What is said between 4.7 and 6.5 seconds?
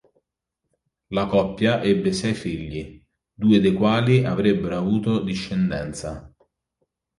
avuto discendenza.